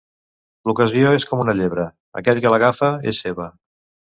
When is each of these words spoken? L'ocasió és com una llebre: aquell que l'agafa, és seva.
L'ocasió 0.69 1.11
és 1.17 1.27
com 1.33 1.45
una 1.45 1.55
llebre: 1.59 1.85
aquell 2.23 2.41
que 2.47 2.55
l'agafa, 2.55 2.91
és 3.13 3.21
seva. 3.27 3.51